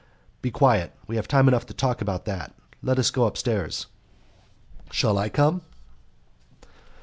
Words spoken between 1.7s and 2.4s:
talk about